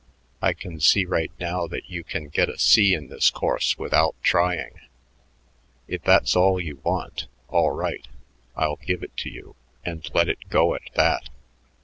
[0.41, 4.15] I can see right now that you can get a C in this course without
[4.23, 4.79] trying.
[5.87, 8.07] If that's all you want, all right,
[8.55, 11.29] I'll give it to you and let it go at that.